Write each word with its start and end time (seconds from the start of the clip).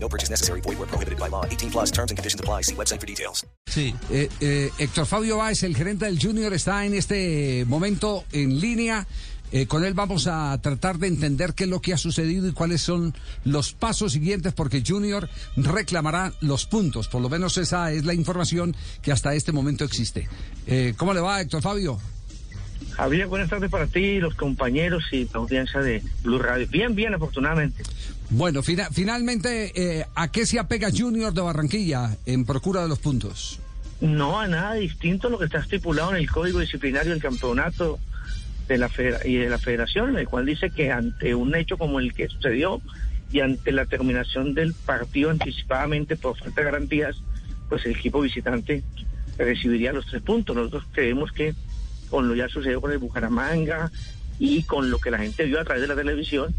No 0.00 0.08
purchase 0.08 0.30
necessary. 0.30 0.60
Void 0.62 0.78
where 0.78 0.88
prohibited 0.88 1.18
by 1.18 1.28
law. 1.28 1.44
18 1.44 1.70
plus 1.70 1.90
terms 1.90 2.10
and 2.10 2.18
conditions 2.18 2.40
apply. 2.40 2.62
See 2.62 2.74
website 2.74 3.00
for 3.00 3.06
details. 3.06 3.46
Sí. 3.66 3.94
Eh, 4.10 4.28
eh, 4.40 4.70
Héctor 4.78 5.06
Fabio 5.06 5.38
Báez, 5.38 5.62
el 5.62 5.76
gerente 5.76 6.06
del 6.06 6.18
Junior, 6.18 6.52
está 6.54 6.86
en 6.86 6.94
este 6.94 7.64
momento 7.66 8.24
en 8.32 8.58
línea. 8.60 9.06
Eh, 9.50 9.66
con 9.66 9.84
él 9.84 9.94
vamos 9.94 10.26
a 10.26 10.58
tratar 10.60 10.98
de 10.98 11.06
entender 11.06 11.54
qué 11.54 11.64
es 11.64 11.70
lo 11.70 11.80
que 11.80 11.94
ha 11.94 11.96
sucedido 11.96 12.48
y 12.48 12.52
cuáles 12.52 12.82
son 12.82 13.14
los 13.44 13.72
pasos 13.72 14.12
siguientes, 14.12 14.52
porque 14.52 14.82
Junior 14.86 15.28
reclamará 15.56 16.32
los 16.40 16.66
puntos. 16.66 17.08
Por 17.08 17.22
lo 17.22 17.28
menos 17.28 17.56
esa 17.56 17.92
es 17.92 18.04
la 18.04 18.14
información 18.14 18.76
que 19.00 19.12
hasta 19.12 19.34
este 19.34 19.52
momento 19.52 19.84
existe. 19.84 20.28
Eh, 20.66 20.94
¿Cómo 20.96 21.14
le 21.14 21.20
va, 21.20 21.40
Héctor 21.40 21.62
Fabio? 21.62 21.98
Javier, 22.92 23.26
buenas 23.28 23.48
tardes 23.48 23.70
para 23.70 23.86
ti, 23.86 24.18
los 24.18 24.34
compañeros 24.34 25.04
y 25.12 25.24
la 25.24 25.30
audiencia 25.40 25.80
de 25.80 26.02
Blue 26.22 26.38
Radio. 26.38 26.66
Bien, 26.68 26.94
bien, 26.94 27.14
afortunadamente. 27.14 27.82
Bueno, 28.30 28.62
fina- 28.62 28.88
finalmente, 28.92 29.72
eh, 30.00 30.04
¿a 30.14 30.30
qué 30.30 30.44
se 30.46 30.58
apega 30.58 30.88
Junior 30.96 31.32
de 31.32 31.40
Barranquilla 31.40 32.16
en 32.26 32.44
procura 32.44 32.82
de 32.82 32.88
los 32.88 32.98
puntos? 32.98 33.60
No 34.00 34.38
a 34.40 34.46
nada 34.48 34.74
distinto 34.74 35.28
a 35.28 35.30
lo 35.30 35.38
que 35.38 35.46
está 35.46 35.58
estipulado 35.58 36.10
en 36.10 36.16
el 36.16 36.30
Código 36.30 36.58
Disciplinario 36.60 37.12
del 37.12 37.22
Campeonato 37.22 37.98
de 38.68 38.78
la 38.78 38.90
y 39.24 39.36
de 39.36 39.48
la 39.48 39.58
Federación, 39.58 40.16
el 40.18 40.28
cual 40.28 40.44
dice 40.46 40.70
que 40.70 40.90
ante 40.92 41.34
un 41.34 41.54
hecho 41.54 41.78
como 41.78 42.00
el 42.00 42.12
que 42.12 42.28
sucedió 42.28 42.80
y 43.32 43.40
ante 43.40 43.72
la 43.72 43.86
terminación 43.86 44.54
del 44.54 44.74
partido 44.74 45.30
anticipadamente 45.30 46.16
por 46.16 46.36
falta 46.38 46.60
de 46.60 46.64
garantías, 46.64 47.16
pues 47.68 47.84
el 47.86 47.92
equipo 47.92 48.20
visitante 48.20 48.82
recibiría 49.38 49.92
los 49.92 50.06
tres 50.06 50.22
puntos. 50.22 50.54
Nosotros 50.56 50.84
creemos 50.92 51.32
que 51.32 51.54
con 52.10 52.28
lo 52.28 52.34
ya 52.34 52.48
sucedió 52.48 52.80
con 52.80 52.92
el 52.92 52.98
Bucaramanga 52.98 53.90
y 54.38 54.62
con 54.62 54.90
lo 54.90 54.98
que 54.98 55.10
la 55.10 55.18
gente 55.18 55.44
vio 55.44 55.60
a 55.60 55.64
través 55.64 55.82
de 55.82 55.88
la 55.88 55.96
televisión 55.96 56.54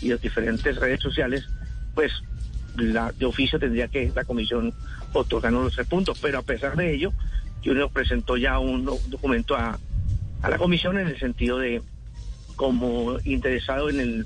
y 0.00 0.08
las 0.08 0.20
diferentes 0.20 0.76
redes 0.76 1.00
sociales, 1.00 1.44
pues 1.94 2.12
la, 2.76 3.12
de 3.12 3.24
oficio 3.26 3.58
tendría 3.58 3.88
que 3.88 4.12
la 4.14 4.24
comisión 4.24 4.72
otorgarnos 5.12 5.64
los 5.64 5.74
tres 5.74 5.86
puntos. 5.86 6.18
Pero 6.20 6.38
a 6.38 6.42
pesar 6.42 6.76
de 6.76 6.94
ello, 6.94 7.12
Junior 7.64 7.90
presentó 7.92 8.36
ya 8.36 8.58
un 8.58 8.84
do- 8.84 8.98
documento 9.08 9.56
a, 9.56 9.78
a 10.42 10.50
la 10.50 10.58
comisión 10.58 10.98
en 10.98 11.06
el 11.08 11.18
sentido 11.18 11.58
de, 11.58 11.82
como 12.56 13.16
interesado 13.24 13.90
en 13.90 14.24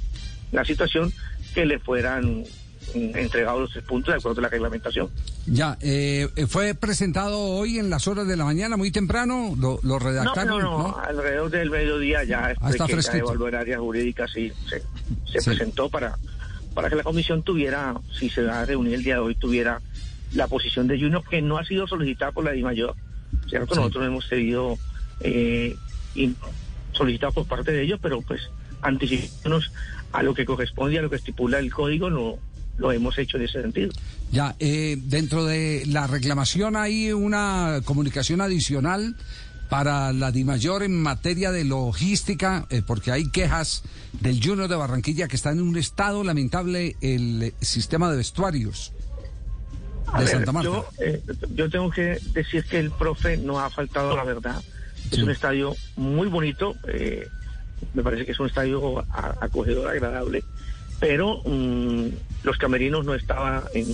la 0.53 0.65
situación, 0.65 1.13
que 1.55 1.67
le 1.67 1.79
fueran 1.79 2.45
entregados 2.94 3.61
los 3.61 3.70
tres 3.72 3.84
puntos 3.84 4.12
de 4.14 4.19
acuerdo 4.19 4.41
a 4.41 4.42
la 4.42 4.48
reglamentación. 4.48 5.08
Ya, 5.47 5.77
eh, 5.81 6.28
fue 6.48 6.75
presentado 6.75 7.39
hoy 7.39 7.78
en 7.78 7.91
las 7.91 8.08
horas 8.08 8.27
de 8.27 8.36
la 8.36 8.45
mañana, 8.45 8.77
muy 8.77 8.91
temprano, 8.91 9.55
lo, 9.58 9.78
lo 9.83 9.95
No, 9.95 9.98
redactaron, 9.98 10.62
no, 10.62 10.78
no, 10.89 10.97
alrededor 10.98 11.50
del 11.50 11.70
mediodía 11.70 12.25
ya 12.25 12.47
Ah, 12.61 12.70
está 12.70 12.84
después 12.86 13.06
que 13.08 13.19
ya 13.19 13.22
evaluó 13.25 13.48
el 13.48 13.55
área 13.55 13.78
jurídica 13.78 14.27
sí 14.27 14.53
se, 14.69 14.80
se 15.30 15.41
Sí. 15.41 15.50
presentó 15.50 15.89
para, 15.89 16.17
para 16.75 16.89
que 16.89 16.97
la 16.97 17.03
comisión 17.03 17.42
tuviera, 17.42 17.95
si 18.19 18.30
se 18.30 18.42
va 18.42 18.61
a 18.61 18.64
reunir 18.64 18.95
el 18.95 19.02
día 19.05 19.14
de 19.14 19.20
hoy, 19.20 19.34
tuviera 19.34 19.80
la 20.33 20.47
posición 20.47 20.86
de 20.89 20.98
Junior 20.98 21.23
que 21.28 21.41
no 21.42 21.58
ha 21.58 21.64
sido 21.64 21.86
solicitada 21.86 22.33
por 22.33 22.45
la 22.45 22.52
DIMAYOR, 22.52 22.95
¿cierto? 23.48 23.75
Sí. 23.75 23.80
Nosotros 23.80 24.06
hemos 24.06 24.28
tenido 24.28 24.77
eh, 25.20 25.75
in- 26.14 26.36
solicitado 26.92 27.33
por 27.33 27.47
parte 27.47 27.73
de 27.73 27.83
ellos, 27.83 27.98
pero 28.02 28.20
pues 28.23 28.42
anticipándonos 28.83 29.73
a 30.13 30.23
lo 30.23 30.34
que 30.34 30.45
corresponde 30.45 30.98
a 30.98 31.02
lo 31.02 31.11
que 31.11 31.17
estipula 31.17 31.58
el 31.58 31.73
código, 31.73 32.11
no 32.11 32.36
lo 32.78 32.92
hemos 32.92 33.18
hecho 33.18 33.36
en 33.36 33.44
ese 33.44 33.61
sentido. 33.61 33.90
Ya, 34.33 34.56
eh, 34.58 34.96
dentro 35.05 35.44
de 35.44 35.84
la 35.86 36.06
reclamación 36.06 36.77
hay 36.77 37.12
una 37.12 37.80
comunicación 37.84 38.40
adicional 38.40 39.16
para 39.68 40.12
la 40.12 40.33
DIMAYOR 40.33 40.83
en 40.83 41.02
materia 41.02 41.50
de 41.52 41.64
logística, 41.64 42.66
eh, 42.70 42.83
porque 42.86 43.12
hay 43.12 43.28
quejas 43.28 43.83
del 44.20 44.42
Junior 44.42 44.68
de 44.68 44.77
Barranquilla 44.77 45.28
que 45.28 45.36
está 45.36 45.50
en 45.50 45.61
un 45.61 45.77
estado 45.77 46.24
lamentable 46.24 46.96
el 47.00 47.55
sistema 47.61 48.11
de 48.11 48.16
vestuarios 48.16 48.92
A 50.06 50.20
de 50.20 50.24
ver, 50.24 50.34
Santa 50.34 50.52
Marta. 50.52 50.70
Yo, 50.70 50.86
eh, 51.00 51.22
yo 51.55 51.68
tengo 51.68 51.90
que 51.90 52.18
decir 52.33 52.64
que 52.64 52.78
el 52.78 52.90
profe 52.90 53.36
no 53.36 53.60
ha 53.60 53.68
faltado 53.68 54.16
la 54.16 54.24
verdad. 54.24 54.62
Es 55.10 55.18
un 55.18 55.30
estadio 55.30 55.74
muy 55.96 56.28
bonito, 56.28 56.74
eh, 56.86 57.27
me 57.95 58.02
parece 58.02 58.27
que 58.27 58.33
es 58.33 58.40
un 58.40 58.46
estadio 58.46 59.05
acogedor, 59.40 59.89
agradable, 59.89 60.45
pero 61.01 61.42
mm, 61.45 62.07
los 62.42 62.59
camerinos 62.59 63.05
no 63.05 63.14
estaban 63.14 63.63
en, 63.75 63.86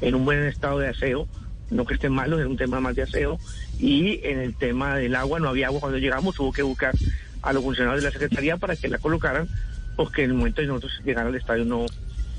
en 0.00 0.14
un 0.14 0.24
buen 0.24 0.44
estado 0.44 0.78
de 0.78 0.88
aseo, 0.88 1.28
no 1.70 1.84
que 1.84 1.94
estén 1.94 2.12
malos, 2.12 2.40
es 2.40 2.46
un 2.46 2.56
tema 2.56 2.80
más 2.80 2.94
de 2.94 3.02
aseo, 3.02 3.38
y 3.78 4.20
en 4.24 4.40
el 4.40 4.54
tema 4.54 4.96
del 4.96 5.14
agua 5.16 5.40
no 5.40 5.48
había 5.48 5.66
agua 5.66 5.80
cuando 5.80 5.98
llegamos, 5.98 6.38
hubo 6.38 6.52
que 6.52 6.62
buscar 6.62 6.94
a 7.42 7.52
los 7.52 7.62
funcionarios 7.62 8.02
de 8.02 8.08
la 8.08 8.12
Secretaría 8.12 8.56
para 8.56 8.76
que 8.76 8.88
la 8.88 8.98
colocaran, 8.98 9.48
porque 9.96 10.24
en 10.24 10.30
el 10.30 10.36
momento 10.36 10.60
de 10.60 10.68
nosotros 10.68 10.92
llegar 11.04 11.26
al 11.26 11.34
estadio 11.34 11.64
no, 11.64 11.86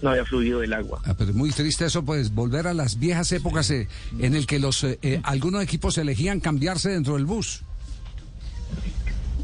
no 0.01 0.09
había 0.09 0.25
fluido 0.25 0.63
el 0.63 0.73
agua. 0.73 1.01
Ah, 1.05 1.15
pero 1.17 1.31
es 1.31 1.35
muy 1.35 1.51
triste 1.51 1.85
eso, 1.85 2.03
pues 2.03 2.33
volver 2.33 2.67
a 2.67 2.73
las 2.73 2.99
viejas 2.99 3.31
épocas 3.31 3.69
eh, 3.71 3.87
en 4.19 4.35
el 4.35 4.45
que 4.45 4.59
los 4.59 4.83
eh, 4.83 4.99
eh, 5.01 5.19
algunos 5.23 5.63
equipos 5.63 5.97
elegían 5.97 6.39
cambiarse 6.39 6.89
dentro 6.89 7.15
del 7.15 7.25
bus. 7.25 7.63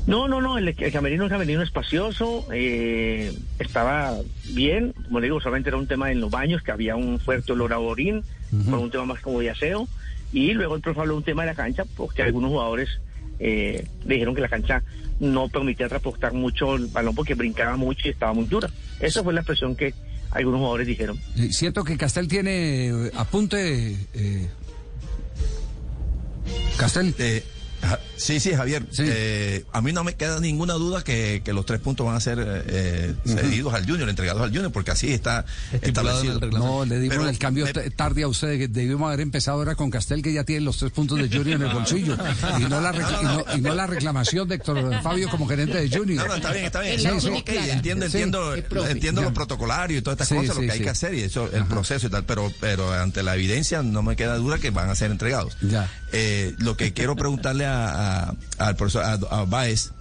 No, 0.06 0.28
no, 0.28 0.42
no, 0.42 0.58
el, 0.58 0.68
el 0.68 0.92
camerino 0.92 1.24
es 1.24 1.28
un 1.28 1.34
camerino 1.38 1.62
espacioso, 1.62 2.46
eh, 2.52 3.32
estaba 3.60 4.18
bien, 4.50 4.92
como 5.06 5.20
le 5.22 5.28
digo, 5.28 5.40
solamente 5.40 5.70
era 5.70 5.78
un 5.78 5.88
tema 5.88 6.12
en 6.12 6.20
los 6.20 6.30
baños, 6.30 6.62
que 6.62 6.72
había 6.72 6.96
un 6.98 7.20
fuerte 7.20 7.54
olor 7.54 7.72
a 7.72 7.80
orín, 7.80 8.22
por 8.70 8.80
un 8.80 8.92
tema 8.92 9.06
más 9.06 9.22
como 9.22 9.40
de 9.40 9.50
aseo, 9.50 9.88
y 10.34 10.54
luego 10.54 10.76
el 10.76 10.82
profe 10.82 11.00
habló 11.00 11.14
de 11.14 11.18
un 11.20 11.24
tema 11.24 11.44
de 11.44 11.48
la 11.52 11.56
cancha, 11.56 11.86
porque 11.96 12.22
algunos 12.22 12.50
jugadores 12.52 12.90
eh, 13.40 13.88
dijeron 14.06 14.36
que 14.36 14.42
la 14.42 14.50
cancha 14.50 14.84
no 15.20 15.48
permitía 15.48 15.88
transportar 15.88 16.34
mucho 16.34 16.76
el 16.76 16.88
balón 16.88 17.16
porque 17.16 17.34
brincaba 17.36 17.78
mucho 17.78 18.08
y 18.08 18.12
estaba 18.12 18.34
muy 18.34 18.46
dura. 18.46 18.70
Esa 19.00 19.24
fue 19.24 19.34
la 19.34 19.40
expresión 19.40 19.76
que 19.76 19.94
algunos 20.32 20.60
jugadores 20.60 20.86
dijeron. 20.88 21.18
Eh, 21.38 21.50
Siento 21.52 21.84
que 21.84 21.96
Castel 21.98 22.28
tiene 22.28 22.88
eh, 22.90 23.12
apunte. 23.16 23.96
eh, 24.14 24.50
Castel. 26.78 27.14
Eh, 27.20 27.44
ja- 27.84 28.00
sí, 28.18 28.40
sí, 28.40 28.54
Javier. 28.54 28.86
Sí. 28.92 29.04
Eh, 29.06 29.66
a 29.72 29.82
mí 29.82 29.92
no 29.94 30.04
me 30.04 30.16
queda 30.16 30.40
ninguna 30.40 30.74
duda 30.74 31.04
que, 31.04 31.42
que 31.44 31.54
los 31.54 31.66
tres 31.66 31.80
puntos 31.80 32.06
van 32.06 32.16
a 32.16 32.20
ser 32.20 32.38
eh, 32.68 33.14
cedidos 33.26 33.74
al 33.74 33.86
Junior, 33.86 34.10
entregados 34.10 34.42
al 34.42 34.50
Junior, 34.50 34.72
porque 34.72 34.92
así 34.92 35.12
está 35.12 35.46
establecido. 35.82 36.40
No, 36.52 36.86
le 36.86 37.00
dimos 37.00 37.18
Pero 37.18 37.30
el 37.30 37.38
cambio 37.38 37.66
me- 37.66 37.74
tarde 37.92 38.24
a 38.24 38.28
usted, 38.28 38.58
que 38.58 38.68
debimos 38.68 39.08
haber 39.08 39.22
empezado 39.22 39.58
ahora 39.58 39.76
con 39.76 39.90
Castel, 39.90 40.22
que 40.22 40.34
ya 40.34 40.44
tiene 40.44 40.62
los 40.62 40.78
tres 40.78 40.92
puntos 40.92 41.18
de 41.18 41.28
Junior 41.28 41.62
en 41.62 41.68
el 41.68 41.74
bolsillo. 41.74 42.18
Y 42.60 42.64
no 42.64 42.80
la, 42.82 42.92
recla- 42.94 43.20
y 43.22 43.26
no, 43.26 43.58
y 43.58 43.62
no 43.62 43.74
la 43.76 43.88
reclamación 43.88 44.48
de 44.48 44.56
Héctor 44.56 45.02
Fabio 45.02 45.30
como 45.30 45.48
gerente 45.48 45.78
de 45.80 45.90
Junior. 45.96 46.28
no, 46.28 46.36
está 46.36 46.52
bien, 46.52 46.66
está 46.66 46.82
bien. 46.82 47.00
Sí, 47.00 47.08
sí. 47.20 47.28
entiendo, 47.70 48.06
Sí. 48.10 48.18
entiendo, 48.18 48.56
entiendo 48.88 49.22
Ya. 49.22 49.28
lo 49.28 49.34
protocolario 49.34 49.98
y 49.98 50.02
todas 50.02 50.16
estas 50.16 50.28
Sí, 50.30 50.36
cosas, 50.36 50.56
sí, 50.56 50.62
lo 50.62 50.68
que 50.68 50.74
hay 50.74 50.80
que 50.82 50.90
hacer 50.90 51.14
y 51.14 51.22
eso, 51.22 51.50
el 51.52 51.66
proceso 51.66 52.08
y 52.08 52.10
tal, 52.10 52.24
pero, 52.26 52.52
pero 52.60 52.92
ante 52.94 53.24
la 53.24 53.36
evidencia 53.36 53.82
no 53.82 54.04
me 54.04 54.16
queda 54.16 54.36
duda 54.38 54.58
que 54.60 54.70
van 54.72 54.90
a 54.90 54.96
ser 54.96 55.12
entregados. 55.12 55.58
Ya. 55.62 55.90
Eh, 56.12 56.54
lo 56.60 56.78
que 56.78 56.94
quiero 56.94 57.16
preguntarle 57.16 57.66
a, 57.66 57.73
a- 57.74 58.36
al 58.60 58.76
profesor 58.76 59.04
a, 59.30 59.46
Baez, 59.46 59.92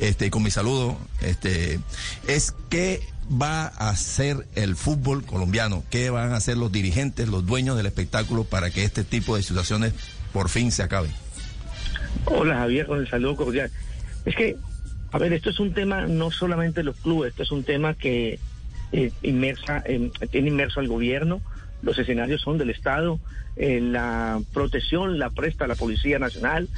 este, 0.00 0.30
con 0.30 0.42
mi 0.42 0.50
saludo, 0.50 0.96
este, 1.20 1.80
es 2.26 2.54
qué 2.70 3.02
va 3.30 3.66
a 3.76 3.90
hacer 3.90 4.46
el 4.54 4.76
fútbol 4.76 5.24
colombiano, 5.24 5.84
qué 5.90 6.10
van 6.10 6.32
a 6.32 6.36
hacer 6.36 6.56
los 6.56 6.72
dirigentes, 6.72 7.28
los 7.28 7.44
dueños 7.44 7.76
del 7.76 7.86
espectáculo 7.86 8.44
para 8.44 8.70
que 8.70 8.84
este 8.84 9.04
tipo 9.04 9.36
de 9.36 9.42
situaciones 9.42 9.92
por 10.32 10.48
fin 10.48 10.72
se 10.72 10.82
acaben. 10.82 11.10
Hola 12.24 12.56
Javier, 12.56 12.86
con 12.86 13.00
el 13.00 13.08
saludo 13.08 13.36
cordial. 13.36 13.70
Es 14.24 14.34
que, 14.34 14.56
a 15.12 15.18
ver, 15.18 15.32
esto 15.32 15.50
es 15.50 15.60
un 15.60 15.72
tema 15.74 16.06
no 16.06 16.30
solamente 16.30 16.80
de 16.80 16.84
los 16.84 16.96
clubes, 16.96 17.30
esto 17.30 17.42
es 17.42 17.50
un 17.50 17.64
tema 17.64 17.94
que 17.94 18.38
eh, 18.92 19.12
inmersa, 19.22 19.82
eh, 19.86 20.10
tiene 20.30 20.48
inmerso 20.48 20.80
al 20.80 20.88
gobierno, 20.88 21.40
los 21.82 21.98
escenarios 21.98 22.40
son 22.40 22.58
del 22.58 22.70
Estado, 22.70 23.18
eh, 23.56 23.80
la 23.80 24.40
protección 24.52 25.18
la 25.18 25.30
presta 25.30 25.66
la 25.66 25.74
Policía 25.74 26.18
Nacional 26.18 26.68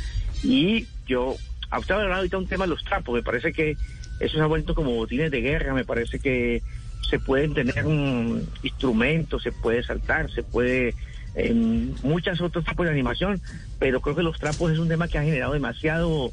y 0.43 0.87
yo, 1.06 1.37
a 1.70 1.79
usted 1.79 1.94
ha 1.94 1.99
hablado 1.99 2.17
ahorita 2.20 2.38
un 2.38 2.47
tema 2.47 2.64
de 2.64 2.70
los 2.70 2.85
trapos, 2.85 3.14
me 3.14 3.23
parece 3.23 3.52
que 3.52 3.76
eso 4.20 4.37
se 4.37 4.43
ha 4.43 4.47
vuelto 4.47 4.75
como 4.75 4.94
botines 4.94 5.31
de 5.31 5.41
guerra, 5.41 5.73
me 5.75 5.85
parece 5.85 6.19
que 6.19 6.62
se 7.08 7.19
pueden 7.19 7.55
tener 7.55 7.85
mm, 7.85 8.41
instrumentos, 8.62 9.43
se 9.43 9.52
puede 9.52 9.82
saltar, 9.82 10.31
se 10.31 10.43
puede 10.43 10.94
en 11.35 11.94
muchas 12.03 12.41
otros 12.41 12.64
tipos 12.64 12.85
de 12.87 12.93
animación, 12.93 13.41
pero 13.79 14.00
creo 14.00 14.17
que 14.17 14.23
los 14.23 14.38
trapos 14.38 14.73
es 14.73 14.79
un 14.79 14.88
tema 14.88 15.06
que 15.08 15.17
ha 15.19 15.23
generado 15.23 15.53
demasiado, 15.53 16.32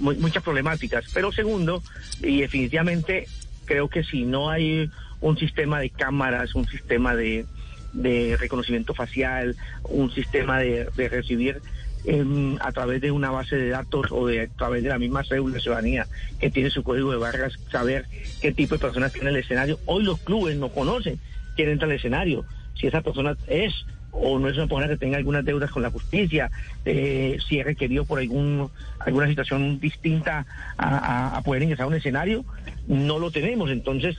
mu- 0.00 0.14
muchas 0.14 0.42
problemáticas. 0.42 1.04
Pero 1.12 1.32
segundo, 1.32 1.82
y 2.22 2.40
definitivamente 2.40 3.26
creo 3.66 3.88
que 3.88 4.02
si 4.04 4.24
no 4.24 4.48
hay 4.50 4.90
un 5.20 5.36
sistema 5.38 5.80
de 5.80 5.90
cámaras, 5.90 6.54
un 6.54 6.66
sistema 6.66 7.14
de, 7.14 7.44
de 7.92 8.36
reconocimiento 8.38 8.94
facial, 8.94 9.56
un 9.84 10.10
sistema 10.12 10.58
de, 10.60 10.88
de 10.96 11.08
recibir 11.08 11.62
em, 12.04 12.56
a 12.60 12.70
través 12.72 13.00
de 13.00 13.10
una 13.10 13.30
base 13.30 13.56
de 13.56 13.70
datos 13.70 14.06
o 14.10 14.26
de, 14.26 14.42
a 14.42 14.46
través 14.48 14.82
de 14.82 14.88
la 14.90 14.98
misma 14.98 15.24
cédula 15.24 15.54
de 15.54 15.60
ciudadanía 15.60 16.06
que 16.38 16.50
tiene 16.50 16.70
su 16.70 16.82
código 16.82 17.10
de 17.10 17.16
barras, 17.18 17.58
saber 17.70 18.06
qué 18.40 18.52
tipo 18.52 18.74
de 18.76 18.80
personas 18.80 19.12
tiene 19.12 19.30
el 19.30 19.36
escenario. 19.36 19.78
Hoy 19.86 20.04
los 20.04 20.20
clubes 20.20 20.56
no 20.56 20.68
conocen 20.68 21.18
quién 21.56 21.70
entra 21.70 21.86
al 21.86 21.92
escenario, 21.94 22.44
si 22.74 22.86
esa 22.86 23.00
persona 23.00 23.36
es 23.46 23.74
o 24.10 24.38
no 24.38 24.48
es 24.48 24.56
una 24.56 24.66
persona 24.66 24.88
que 24.88 24.96
tenga 24.96 25.18
algunas 25.18 25.44
deudas 25.44 25.70
con 25.70 25.82
la 25.82 25.90
justicia, 25.90 26.50
eh, 26.84 27.38
si 27.46 27.58
es 27.58 27.64
requerido 27.66 28.04
por 28.04 28.18
algún 28.20 28.70
alguna 29.00 29.28
situación 29.28 29.78
distinta 29.80 30.46
a, 30.76 30.88
a- 30.98 31.36
a 31.36 31.42
poder 31.42 31.62
ingresar 31.62 31.84
a 31.84 31.88
un 31.88 31.94
escenario, 31.94 32.44
no 32.86 33.18
lo 33.18 33.30
tenemos. 33.30 33.70
Entonces 33.70 34.16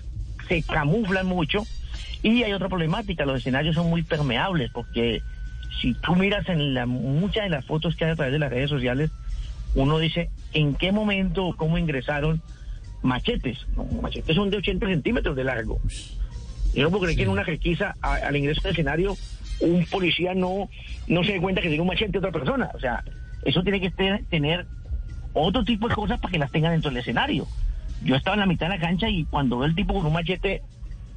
se 0.47 0.61
camuflan 0.63 1.25
mucho 1.25 1.63
y 2.23 2.43
hay 2.43 2.53
otra 2.53 2.67
problemática, 2.69 3.25
los 3.25 3.37
escenarios 3.37 3.75
son 3.75 3.89
muy 3.89 4.03
permeables 4.03 4.71
porque 4.71 5.21
si 5.81 5.93
tú 5.93 6.15
miras 6.15 6.47
en 6.49 6.73
la, 6.73 6.85
muchas 6.85 7.43
de 7.43 7.49
las 7.49 7.65
fotos 7.65 7.95
que 7.95 8.05
hay 8.05 8.11
a 8.11 8.15
través 8.15 8.33
de 8.33 8.39
las 8.39 8.49
redes 8.49 8.69
sociales, 8.69 9.11
uno 9.75 9.97
dice 9.99 10.29
en 10.53 10.75
qué 10.75 10.91
momento 10.91 11.45
o 11.47 11.55
cómo 11.55 11.77
ingresaron 11.77 12.41
machetes. 13.01 13.57
No, 13.75 13.85
machetes 14.01 14.35
son 14.35 14.49
de 14.49 14.57
80 14.57 14.87
centímetros 14.87 15.35
de 15.35 15.43
largo. 15.43 15.79
Yo 16.73 16.83
no 16.83 16.89
puedo 16.89 17.03
creer 17.03 17.17
que 17.17 17.23
en 17.23 17.29
una 17.29 17.43
requisa 17.43 17.95
a- 18.01 18.15
al 18.15 18.35
ingreso 18.35 18.61
del 18.61 18.71
escenario 18.73 19.15
un 19.61 19.85
policía 19.85 20.33
no, 20.33 20.69
no 21.07 21.23
se 21.23 21.33
dé 21.33 21.41
cuenta 21.41 21.61
que 21.61 21.67
tiene 21.67 21.81
un 21.81 21.87
machete 21.87 22.11
de 22.13 22.17
otra 22.19 22.31
persona. 22.31 22.69
O 22.73 22.79
sea, 22.79 23.03
eso 23.43 23.61
tiene 23.63 23.79
que 23.81 23.89
te- 23.91 24.23
tener 24.29 24.65
otro 25.33 25.63
tipo 25.63 25.87
de 25.87 25.95
cosas 25.95 26.19
para 26.19 26.31
que 26.31 26.39
las 26.39 26.51
tengan 26.51 26.71
dentro 26.73 26.89
del 26.91 26.99
escenario. 26.99 27.47
Yo 28.03 28.15
estaba 28.15 28.35
en 28.35 28.39
la 28.41 28.45
mitad 28.45 28.67
de 28.69 28.75
la 28.75 28.81
cancha 28.81 29.09
y 29.09 29.25
cuando 29.25 29.57
veo 29.59 29.67
el 29.67 29.75
tipo 29.75 29.93
con 29.93 30.05
un 30.05 30.13
machete 30.13 30.61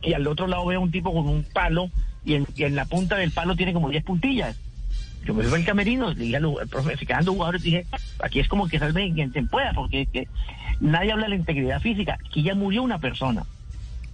y 0.03 0.13
al 0.15 0.27
otro 0.27 0.47
lado 0.47 0.67
veo 0.67 0.81
un 0.81 0.91
tipo 0.91 1.13
con 1.13 1.29
un 1.29 1.45
palo 1.45 1.91
y 2.25 2.35
en, 2.35 2.47
y 2.57 2.65
en 2.65 2.75
la 2.75 2.85
punta 2.85 3.17
del 3.17 3.31
palo 3.31 3.57
tiene 3.57 3.73
como 3.73 3.89
10 3.91 4.05
puntillas. 4.05 4.57
Yo 5.25 5.35
me 5.35 5.45
fui 5.45 5.61
al 5.61 5.65
camerino, 5.65 6.09
le 6.11 6.17
dije 6.25 6.37
al 6.37 6.47
al 6.61 6.69
profe, 6.69 6.97
se 6.97 7.07
quedan 7.07 7.25
jugadores, 7.25 7.63
dije, 7.63 7.87
aquí 8.23 8.41
es 8.41 8.49
como 8.49 8.67
que 8.67 8.79
salven 8.81 9.15
quien 9.15 9.33
se 9.33 9.43
pueda, 9.45 9.73
porque 9.73 10.07
que 10.07 10.27
nadie 10.81 11.13
habla 11.13 11.25
de 11.25 11.31
la 11.31 11.37
integridad 11.37 11.81
física. 11.81 12.19
Aquí 12.29 12.43
ya 12.43 12.55
murió 12.57 12.83
una 12.83 12.99
persona. 12.99 13.45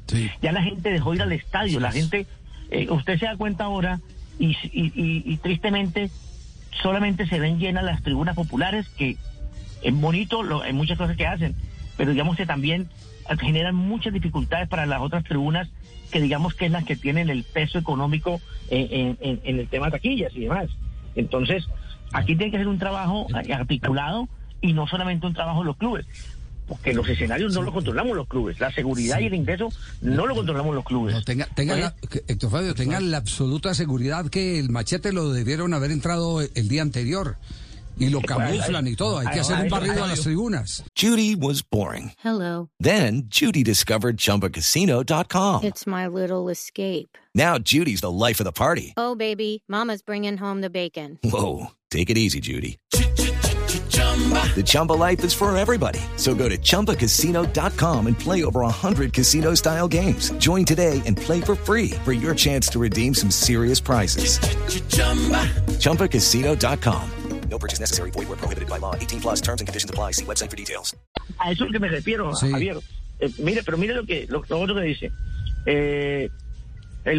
Sí. 0.06 0.30
Ya 0.42 0.52
la 0.52 0.62
gente 0.62 0.90
dejó 0.90 1.14
ir 1.14 1.22
al 1.22 1.32
estadio, 1.32 1.80
la 1.80 1.92
gente, 1.92 2.26
eh, 2.70 2.88
usted 2.90 3.18
se 3.18 3.24
da 3.24 3.36
cuenta 3.36 3.64
ahora 3.64 4.00
y, 4.38 4.48
y- 4.70 4.92
y- 4.94 5.22
y 5.24 5.36
tristemente 5.38 6.10
solamente 6.82 7.26
se 7.26 7.40
ven 7.40 7.58
llenas 7.58 7.84
las 7.84 8.02
tribunas 8.02 8.34
populares, 8.36 8.86
que 8.90 9.16
es 9.82 9.94
bonito, 9.94 10.42
lo, 10.42 10.62
hay 10.62 10.72
muchas 10.74 10.98
cosas 10.98 11.16
que 11.16 11.26
hacen, 11.26 11.54
pero 11.98 12.12
digamos 12.12 12.38
que 12.38 12.46
también 12.46 12.88
generan 13.40 13.74
muchas 13.74 14.14
dificultades 14.14 14.66
para 14.68 14.86
las 14.86 15.02
otras 15.02 15.22
tribunas 15.24 15.68
que 16.10 16.22
digamos 16.22 16.54
que 16.54 16.64
es 16.64 16.72
las 16.72 16.84
que 16.84 16.96
tienen 16.96 17.28
el 17.28 17.44
peso 17.44 17.78
económico 17.78 18.40
eh, 18.70 18.88
en, 18.90 19.18
en- 19.20 19.40
en 19.44 19.58
el 19.60 19.68
tema 19.68 19.86
de 19.86 19.92
taquillas 19.92 20.32
y 20.34 20.40
demás. 20.40 20.70
Entonces, 21.14 21.64
aquí 22.12 22.34
tiene 22.36 22.50
que 22.50 22.56
ser 22.56 22.68
un 22.68 22.78
trabajo 22.78 23.26
eh, 23.44 23.52
articulado 23.52 24.26
y 24.62 24.72
no 24.72 24.86
solamente 24.86 25.26
un 25.26 25.34
trabajo 25.34 25.60
de 25.60 25.66
los 25.66 25.76
clubes 25.76 26.06
porque 26.66 26.92
los 26.92 27.08
escenarios 27.08 27.54
no 27.54 27.62
los 27.62 27.72
controlamos 27.72 28.14
los 28.14 28.28
clubes, 28.28 28.60
la 28.60 28.70
seguridad 28.70 29.20
y 29.20 29.24
el 29.26 29.32
ingreso 29.34 29.70
no 30.02 30.26
lo 30.26 30.34
controlamos 30.34 30.74
los 30.74 30.84
clubes. 30.84 31.14
No, 31.14 31.22
tenga, 31.22 31.46
tenga 31.54 31.74
la, 31.76 31.94
Héctor 32.26 32.50
Fabio, 32.50 32.74
tenga 32.74 33.00
la 33.00 33.16
absoluta 33.16 33.72
seguridad 33.72 34.28
que 34.28 34.58
el 34.58 34.68
machete 34.68 35.14
lo 35.14 35.32
debieron 35.32 35.72
haber 35.72 35.90
entrado 35.92 36.42
el 36.42 36.68
día 36.68 36.82
anterior. 36.82 37.36
Y 37.98 38.10
lo 38.10 38.20
camuflan 38.20 38.86
y 38.86 38.94
todo. 38.94 39.18
Hay 39.18 39.26
que 39.28 39.40
hacer 39.40 39.60
un 39.60 39.68
barrido 39.68 40.04
a 40.04 40.08
las 40.08 40.20
tribunas. 40.20 40.84
Judy 40.94 41.34
was 41.34 41.62
boring. 41.62 42.12
Hello. 42.18 42.70
Then 42.80 43.24
Judy 43.28 43.62
discovered 43.62 44.16
ChumbaCasino.com. 44.16 45.64
It's 45.64 45.86
my 45.86 46.06
little 46.06 46.48
escape. 46.48 47.16
Now 47.34 47.58
Judy's 47.58 48.00
the 48.00 48.10
life 48.10 48.40
of 48.40 48.44
the 48.44 48.52
party. 48.52 48.94
Oh, 48.96 49.14
baby, 49.14 49.62
Mama's 49.68 50.02
bringing 50.02 50.36
home 50.36 50.60
the 50.60 50.70
bacon. 50.70 51.18
Whoa, 51.22 51.68
take 51.90 52.10
it 52.10 52.18
easy, 52.18 52.40
Judy. 52.40 52.78
The 52.90 54.64
Chumba 54.64 54.94
life 54.94 55.22
is 55.24 55.32
for 55.32 55.56
everybody. 55.56 56.00
So 56.16 56.34
go 56.34 56.48
to 56.48 56.58
ChumbaCasino.com 56.58 58.06
and 58.08 58.18
play 58.18 58.42
over 58.42 58.62
100 58.62 59.12
casino 59.12 59.54
style 59.54 59.86
games. 59.86 60.30
Join 60.38 60.64
today 60.64 61.00
and 61.06 61.16
play 61.16 61.40
for 61.40 61.54
free 61.54 61.90
for 62.04 62.12
your 62.12 62.34
chance 62.34 62.68
to 62.70 62.80
redeem 62.80 63.14
some 63.14 63.30
serious 63.30 63.78
prizes. 63.78 64.38
ChumbaCasino.com. 65.78 67.17
No 67.50 67.58
purchase 67.58 67.80
necessary. 67.80 68.10
Void 68.10 68.28
where 68.28 68.36
prohibited 68.36 68.68
by 68.68 68.78
law. 68.78 68.94
18 68.94 69.20
plus 69.20 69.40
terms 69.40 69.60
and 69.60 69.66
conditions 69.68 69.90
apply. 69.90 70.12
See 70.12 70.24
website 70.24 70.50
for 70.50 70.56
details. 70.56 70.94
a 71.38 71.50
eso 71.52 71.64
es 71.64 71.70
lo 71.70 71.72
que 71.72 71.78
me 71.80 71.88
refiero, 71.88 72.34
Sí. 72.34 72.50
Javier. 72.50 72.76
Eh, 73.20 73.30
mire, 73.38 73.62
pero 73.64 73.76
mire 73.78 73.94
lo 73.94 74.04
que 74.04 74.26
lo, 74.28 74.42
lo 74.48 74.60
otro 74.60 74.74
que 74.76 74.82
dice. 74.82 75.10
Eh, 75.66 76.28
el, 77.04 77.18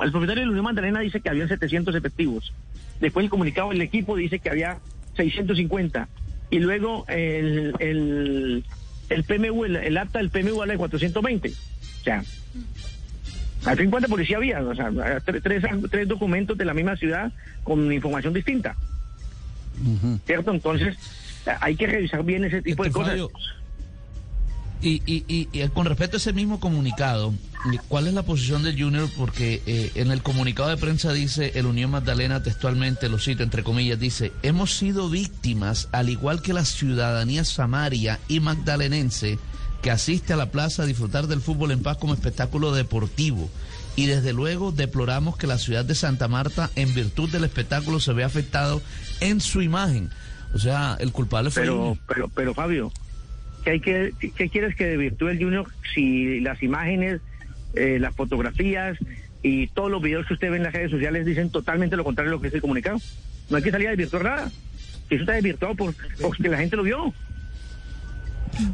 el 0.00 0.10
propietario 0.12 0.40
de 0.42 0.46
la 0.46 0.50
Unión 0.50 0.64
Magdalena 0.64 1.00
dice 1.00 1.20
que 1.20 1.28
había 1.30 1.48
700 1.48 1.94
efectivos. 1.94 2.52
Después 3.00 3.24
el 3.24 3.30
comunicado 3.30 3.70
del 3.70 3.80
equipo 3.82 4.16
dice 4.16 4.38
que 4.38 4.50
había 4.50 4.78
650. 5.16 6.08
Y 6.50 6.58
luego 6.60 7.04
el, 7.08 7.74
el, 7.78 8.64
el 9.08 9.24
PMU, 9.24 9.64
el, 9.64 9.76
el 9.76 9.96
acta 9.98 10.18
del 10.18 10.30
PMU 10.30 10.60
habla 10.62 10.72
de 10.74 10.78
420. 10.78 11.48
O 11.50 12.04
sea, 12.04 12.22
al 13.66 13.76
fin 13.76 13.90
cuánta 13.90 14.08
policía 14.08 14.36
había, 14.36 14.62
o 14.62 14.74
sea, 14.74 14.90
tres, 15.24 15.42
tres, 15.42 15.64
tres 15.90 16.08
documentos 16.08 16.56
de 16.56 16.64
la 16.64 16.74
misma 16.74 16.96
ciudad 16.96 17.32
con 17.64 17.92
información 17.92 18.32
distinta. 18.32 18.76
¿Cierto? 20.26 20.50
Entonces, 20.50 20.96
hay 21.60 21.76
que 21.76 21.86
revisar 21.86 22.24
bien 22.24 22.44
ese 22.44 22.62
tipo 22.62 22.84
de 22.84 22.90
cosas. 22.90 23.10
Fabio, 23.10 23.30
Y, 24.80 25.02
y, 25.06 25.24
y, 25.26 25.48
y 25.52 25.68
con 25.68 25.86
respecto 25.86 26.16
a 26.16 26.18
ese 26.18 26.32
mismo 26.32 26.60
comunicado, 26.60 27.34
¿cuál 27.88 28.06
es 28.06 28.14
la 28.14 28.22
posición 28.22 28.62
del 28.62 28.80
Junior? 28.80 29.08
Porque 29.16 29.60
eh, 29.66 29.90
en 29.96 30.12
el 30.12 30.22
comunicado 30.22 30.68
de 30.68 30.76
prensa 30.76 31.12
dice 31.12 31.52
el 31.56 31.66
Unión 31.66 31.90
Magdalena 31.90 32.42
textualmente, 32.44 33.08
lo 33.08 33.18
cito 33.18 33.42
entre 33.42 33.64
comillas, 33.64 33.98
dice, 33.98 34.32
hemos 34.42 34.76
sido 34.76 35.10
víctimas, 35.10 35.88
al 35.90 36.10
igual 36.10 36.42
que 36.42 36.52
la 36.52 36.64
ciudadanía 36.64 37.44
samaria 37.44 38.20
y 38.28 38.38
magdalenense, 38.38 39.38
que 39.82 39.90
asiste 39.90 40.32
a 40.32 40.36
la 40.36 40.50
plaza 40.50 40.84
a 40.84 40.86
disfrutar 40.86 41.26
del 41.26 41.40
fútbol 41.40 41.72
en 41.72 41.82
paz 41.82 41.96
como 41.98 42.14
espectáculo 42.14 42.72
deportivo. 42.72 43.50
Y 43.98 44.06
desde 44.06 44.32
luego 44.32 44.70
deploramos 44.70 45.36
que 45.36 45.48
la 45.48 45.58
ciudad 45.58 45.84
de 45.84 45.96
Santa 45.96 46.28
Marta, 46.28 46.70
en 46.76 46.94
virtud 46.94 47.28
del 47.30 47.42
espectáculo, 47.42 47.98
se 47.98 48.12
vea 48.12 48.26
afectado 48.26 48.80
en 49.18 49.40
su 49.40 49.60
imagen. 49.60 50.08
O 50.54 50.58
sea, 50.60 50.96
el 51.00 51.10
culpable 51.10 51.50
fue 51.50 51.62
Pero, 51.62 51.98
pero, 52.06 52.28
pero 52.28 52.54
Fabio, 52.54 52.92
¿qué, 53.64 53.70
hay 53.70 53.80
que, 53.80 54.12
qué 54.36 54.48
quieres 54.50 54.76
que 54.76 54.86
desvirtúe 54.86 55.30
el 55.30 55.42
Junior 55.42 55.66
si 55.96 56.38
las 56.38 56.62
imágenes, 56.62 57.20
eh, 57.74 57.98
las 57.98 58.14
fotografías 58.14 58.96
y 59.42 59.66
todos 59.66 59.90
los 59.90 60.00
videos 60.00 60.28
que 60.28 60.34
usted 60.34 60.48
ve 60.52 60.58
en 60.58 60.62
las 60.62 60.74
redes 60.74 60.92
sociales 60.92 61.26
dicen 61.26 61.50
totalmente 61.50 61.96
lo 61.96 62.04
contrario 62.04 62.30
de 62.30 62.36
lo 62.36 62.40
que 62.40 62.46
es 62.46 62.54
el 62.54 62.60
comunicado? 62.60 63.00
No 63.50 63.56
hay 63.56 63.64
que 63.64 63.72
salir 63.72 63.88
a 63.88 63.90
desvirtuar 63.90 64.22
nada. 64.22 64.52
Eso 65.10 65.22
está 65.22 65.32
desvirtuado 65.32 65.74
por, 65.74 65.92
porque 66.20 66.48
la 66.48 66.58
gente 66.58 66.76
lo 66.76 66.84
vio. 66.84 67.12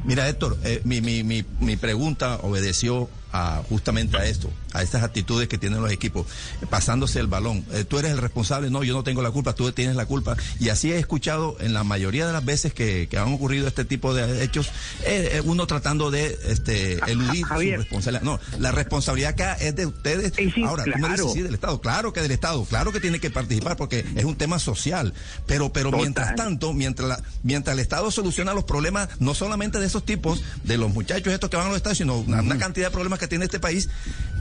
Mira, 0.04 0.28
Héctor, 0.28 0.58
eh, 0.64 0.82
mi, 0.84 1.00
mi, 1.00 1.22
mi, 1.22 1.44
mi 1.60 1.76
pregunta 1.76 2.40
obedeció 2.42 3.08
a, 3.32 3.62
justamente 3.68 4.16
a 4.16 4.24
esto, 4.26 4.50
a 4.74 4.82
estas 4.82 5.02
actitudes 5.02 5.48
que 5.48 5.56
tienen 5.56 5.80
los 5.80 5.90
equipos, 5.90 6.26
pasándose 6.68 7.18
el 7.20 7.26
balón. 7.26 7.64
Eh, 7.72 7.84
tú 7.84 7.98
eres 7.98 8.10
el 8.12 8.18
responsable, 8.18 8.70
no, 8.70 8.84
yo 8.84 8.92
no 8.94 9.02
tengo 9.04 9.22
la 9.22 9.30
culpa, 9.30 9.54
tú 9.54 9.70
tienes 9.72 9.96
la 9.96 10.04
culpa. 10.06 10.36
Y 10.60 10.68
así 10.68 10.92
he 10.92 10.98
escuchado 10.98 11.56
en 11.60 11.72
la 11.72 11.84
mayoría 11.84 12.26
de 12.26 12.32
las 12.32 12.44
veces 12.44 12.74
que, 12.74 13.08
que 13.10 13.16
han 13.18 13.32
ocurrido 13.32 13.66
este 13.66 13.84
tipo 13.86 14.12
de 14.14 14.44
hechos, 14.44 14.66
eh, 15.04 15.30
eh, 15.34 15.40
uno 15.44 15.66
tratando 15.66 16.10
de 16.10 16.36
este, 16.48 16.98
eludir 17.10 17.44
Javier. 17.46 17.76
su 17.76 17.82
responsabilidad. 17.82 18.22
No, 18.22 18.40
la 18.58 18.72
responsabilidad 18.72 19.30
acá 19.30 19.54
es 19.54 19.74
de 19.76 19.86
ustedes. 19.86 20.32
Sí, 20.36 20.62
Ahora, 20.64 20.84
tú 20.84 20.90
me 20.90 20.96
dices, 21.08 21.14
claro. 21.16 21.32
sí, 21.32 21.40
del 21.42 21.54
Estado. 21.54 21.80
Claro 21.80 22.12
que 22.12 22.20
del 22.20 22.30
Estado, 22.32 22.64
claro 22.64 22.92
que 22.92 23.00
tiene 23.00 23.20
que 23.20 23.30
participar 23.30 23.76
porque 23.76 24.04
es 24.16 24.24
un 24.24 24.36
tema 24.36 24.58
social. 24.58 25.14
Pero, 25.46 25.72
pero 25.72 25.90
Total. 25.90 26.00
mientras 26.00 26.34
tanto, 26.36 26.72
mientras, 26.72 27.08
la- 27.08 27.22
mientras 27.42 27.74
el 27.74 27.80
Estado 27.80 28.10
soluciona 28.10 28.54
los 28.54 28.64
problemas, 28.64 29.08
no 29.20 29.34
solamente 29.34 29.78
de 29.78 29.86
esos 29.86 30.04
tipos, 30.04 30.42
de 30.64 30.76
los 30.78 30.92
muchachos 30.92 31.32
estos 31.32 31.50
que 31.50 31.56
van 31.56 31.66
a 31.66 31.68
los 31.68 31.76
estadios, 31.76 31.98
sino 31.98 32.18
una, 32.18 32.40
una 32.42 32.58
cantidad 32.58 32.88
de 32.88 32.90
problemas 32.92 33.18
que 33.18 33.28
tiene 33.28 33.44
este 33.44 33.60
país, 33.60 33.88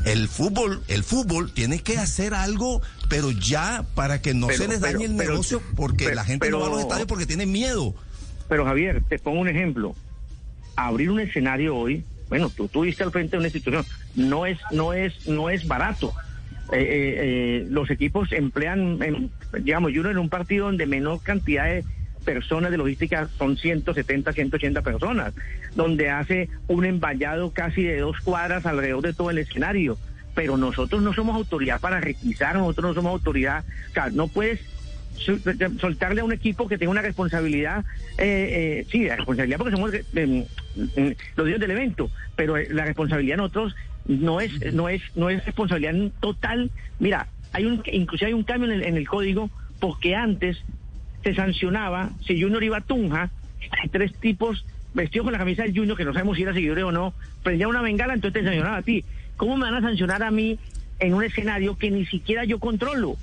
el 0.06 0.28
fútbol, 0.28 0.82
el 0.88 1.04
fútbol 1.04 1.52
tiene 1.52 1.80
que 1.80 1.98
hacer 1.98 2.34
algo, 2.34 2.82
pero 3.10 3.32
ya 3.32 3.86
para 3.96 4.22
que 4.22 4.34
no 4.34 4.48
Pero- 4.48 4.60
se 4.60 4.68
les 4.68 4.82
dañe 4.82 5.00
pero- 5.00 5.12
el 5.12 5.18
pero- 5.18 5.32
negocio, 5.32 5.62
porque 5.76 6.14
la 6.14 6.26
gente 6.26 6.50
no 6.50 6.60
va 6.60 6.68
a 6.68 6.70
los 6.70 6.82
estadios 6.82 7.08
porque 7.08 7.26
tiene 7.26 7.46
miedo. 7.46 7.94
Pero 8.50 8.66
Javier, 8.66 9.02
te 9.08 9.20
pongo 9.20 9.40
un 9.40 9.48
ejemplo. 9.50 9.96
Abrir 10.76 11.10
un 11.12 11.20
escenario 11.20 11.76
hoy, 11.76 12.04
bueno, 12.30 12.50
tú 12.50 12.66
estuviste 12.66 13.04
al 13.04 13.12
frente 13.12 13.32
de 13.32 13.38
una 13.38 13.48
institución, 13.48 13.86
no 14.16 14.46
es, 14.46 14.58
no 14.72 14.94
es, 14.94 15.28
no 15.28 15.50
es 15.50 15.68
barato. 15.68 16.14
Eh, 16.72 16.78
eh, 16.80 17.16
eh, 17.18 17.68
los 17.70 17.90
equipos 17.92 18.32
emplean, 18.32 19.02
em, 19.04 19.30
digamos, 19.62 19.92
yo 19.94 20.10
en 20.10 20.18
un 20.18 20.30
partido 20.30 20.66
donde 20.66 20.86
menor 20.86 21.22
cantidad 21.22 21.66
de 21.66 21.84
personas 22.24 22.72
de 22.72 22.78
logística 22.78 23.30
son 23.38 23.58
170, 23.58 24.34
180 24.34 24.82
personas, 24.82 25.34
donde 25.76 26.10
hace 26.10 26.50
un 26.68 26.86
envallado 26.86 27.52
casi 27.52 27.84
de 27.84 28.00
dos 28.00 28.20
cuadras 28.22 28.66
alrededor 28.66 29.02
de 29.04 29.14
todo 29.14 29.30
el 29.30 29.38
escenario. 29.38 29.98
Pero 30.36 30.58
nosotros 30.58 31.02
no 31.04 31.14
somos 31.14 31.36
autoridad 31.36 31.80
para 31.80 32.02
requisar, 32.02 32.56
nosotros 32.56 32.90
no 32.90 32.94
somos 32.96 33.12
autoridad, 33.12 33.64
o 33.92 33.94
sea, 33.94 34.10
no 34.10 34.28
puedes 34.28 34.60
su- 35.16 35.40
soltarle 35.80 36.22
a 36.22 36.24
un 36.24 36.34
equipo 36.34 36.68
que 36.68 36.78
tenga 36.80 36.90
una 36.92 37.04
responsabilidad, 37.04 37.86
eh, 38.18 38.82
eh, 38.82 38.88
sí, 38.92 39.06
la 39.06 39.16
responsabilidad 39.18 39.60
porque 39.60 39.76
somos 39.76 39.94
eh, 39.94 40.04
eh, 40.96 41.16
los 41.36 41.46
dios 41.48 41.60
del 41.60 41.72
evento, 41.72 42.10
pero 42.36 42.58
eh, 42.58 42.68
la 42.72 42.86
responsabilidad 42.86 43.38
nosotros 43.38 43.76
no 44.08 44.42
es, 44.42 44.74
no 44.74 44.90
es, 44.90 45.02
no 45.16 45.30
es 45.30 45.46
responsabilidad 45.46 45.94
total. 46.20 46.72
Mira, 47.00 47.28
hay 47.52 47.66
un, 47.66 47.84
inclusive 47.92 48.30
hay 48.30 48.34
un 48.34 48.44
cambio 48.44 48.72
en 48.72 48.82
el, 48.82 48.88
en 48.88 48.98
el 48.98 49.08
código 49.08 49.52
porque 49.80 50.16
antes 50.16 50.58
se 51.24 51.34
sancionaba 51.36 52.12
si 52.26 52.42
Junior 52.42 52.64
iba 52.64 52.78
a 52.78 52.82
Tunja, 52.82 53.32
hay 53.82 53.90
tres 53.90 54.14
tipos 54.20 54.66
vestidos 54.94 55.26
con 55.26 55.34
la 55.34 55.40
camisa 55.40 55.64
del 55.64 55.76
Junior, 55.76 55.98
que 55.98 56.06
no 56.06 56.14
sabemos 56.14 56.38
si 56.38 56.44
era 56.44 56.54
seguidor 56.54 56.80
o 56.80 56.92
no, 56.92 57.14
prendía 57.44 57.68
una 57.68 57.82
bengala, 57.82 58.14
entonces 58.14 58.42
te 58.42 58.46
sancionaba 58.46 58.78
a 58.78 58.82
ti. 58.82 59.04
¿Cómo 59.38 59.58
me 59.58 59.64
van 59.66 59.76
a 59.76 59.82
sancionar 59.82 60.22
a 60.24 60.32
mí 60.32 60.60
en 61.00 61.14
un 61.14 61.24
escenario 61.24 61.78
que 61.78 61.90
ni 61.90 62.06
siquiera 62.06 62.46
yo 62.46 62.60
controlo? 62.60 63.18